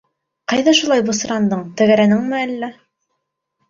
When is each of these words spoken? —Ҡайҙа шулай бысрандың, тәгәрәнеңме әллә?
—Ҡайҙа 0.53 0.73
шулай 0.79 1.05
бысрандың, 1.11 1.63
тәгәрәнеңме 1.81 2.43
әллә? 2.51 2.75